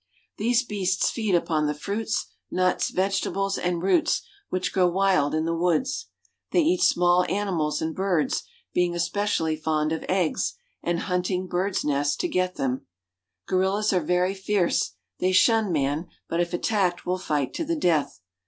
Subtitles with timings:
[0.01, 4.73] i ^^^ These beasts feed upon the fruits, nuts, vegetables, and ^^J ^^H roots which
[4.73, 6.07] grow wild in the woods.
[6.49, 8.41] They eat smalI«^^^H ^^H animals and birds,
[8.73, 12.77] being especially fond of eggs, and ^^^|^^ hunting bird's nests to get them.
[12.77, 12.81] ^^^
[13.45, 14.93] Gorillas are very fierce.
[15.19, 18.21] They shun man, but if attacked will fight to the death.